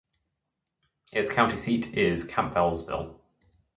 Its 1.13 1.29
county 1.29 1.57
seat 1.57 1.93
is 1.95 2.27
Campbellsville. 2.27 3.19